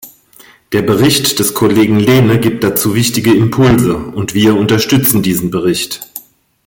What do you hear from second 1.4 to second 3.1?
Kollegen Lehne gibt dazu